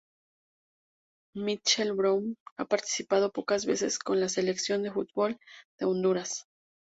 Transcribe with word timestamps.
Mitchel 1.35 1.93
Brown 1.93 2.35
ha 2.57 2.65
Participado 2.65 3.31
pocas 3.31 3.67
veces 3.67 3.99
con 3.99 4.19
la 4.19 4.29
Selección 4.29 4.81
de 4.81 4.91
fútbol 4.91 5.37
de 5.79 5.85
Honduras. 5.85 6.47